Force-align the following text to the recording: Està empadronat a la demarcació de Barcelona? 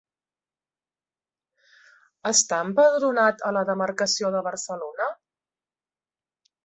Està 2.31 2.61
empadronat 2.69 3.45
a 3.51 3.55
la 3.59 3.63
demarcació 3.71 4.33
de 4.37 4.43
Barcelona? 4.49 5.11